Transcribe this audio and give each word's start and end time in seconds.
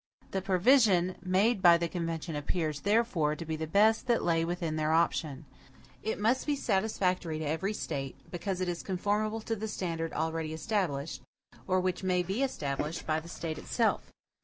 The 0.31 0.41
provision 0.41 1.15
made 1.21 1.61
by 1.61 1.77
the 1.77 1.87
convention 1.87 2.35
appears, 2.35 2.79
therefore, 2.81 3.35
to 3.35 3.45
be 3.45 3.55
the 3.55 3.67
best 3.67 4.07
that 4.07 4.23
lay 4.23 4.43
within 4.43 4.75
their 4.75 4.91
option. 4.93 5.45
It 6.01 6.19
must 6.19 6.47
be 6.47 6.55
satisfactory 6.55 7.37
to 7.37 7.45
every 7.45 7.73
State, 7.73 8.15
because 8.31 8.61
it 8.61 8.67
is 8.67 8.81
conformable 8.81 9.41
to 9.41 9.55
the 9.55 9.67
standard 9.67 10.11
already 10.13 10.53
established, 10.53 11.21
or 11.67 11.79
which 11.79 12.01
may 12.01 12.23
be 12.23 12.41
established, 12.41 13.05
by 13.05 13.19
the 13.19 13.29
State 13.29 13.59
itself. 13.59 14.11